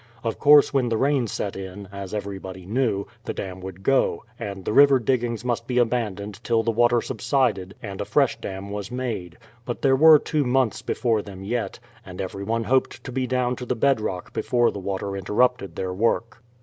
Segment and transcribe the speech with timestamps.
[0.23, 4.65] Of course, when the rain set in, as everybody knew, the dam would go, and
[4.65, 8.89] the river diggings must be abandoned till the water subsided and a fresh dam was
[8.89, 13.55] made; but there were two months before them yet, and everyone hoped to be down
[13.57, 16.41] to the bedrock before the water interrupted their work.